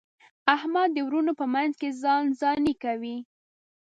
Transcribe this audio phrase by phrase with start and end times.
[0.55, 3.17] احمد د وروڼو په منځ کې ځان ځاني کوي.